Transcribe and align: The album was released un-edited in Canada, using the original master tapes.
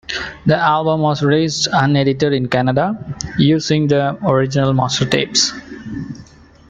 The 0.47 0.57
album 0.57 1.01
was 1.01 1.21
released 1.21 1.67
un-edited 1.71 2.33
in 2.33 2.47
Canada, 2.47 2.95
using 3.37 3.87
the 3.87 4.17
original 4.25 4.73
master 4.73 5.05
tapes. 5.05 5.51